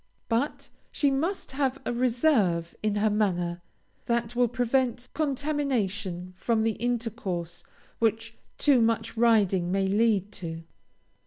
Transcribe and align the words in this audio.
But 0.29 0.69
she 0.91 1.11
must 1.11 1.51
have 1.51 1.77
a 1.85 1.93
reserve 1.93 2.73
in 2.81 2.95
her 2.95 3.09
manner, 3.11 3.61
that 4.07 4.35
will 4.35 4.47
prevent 4.47 5.07
contamination 5.13 6.33
from 6.37 6.63
the 6.63 6.71
intercourse 6.71 7.63
which 7.99 8.33
too 8.57 8.81
much 8.81 9.15
riding 9.15 9.71
may 9.71 9.85
lead 9.85 10.31
to. 10.31 10.63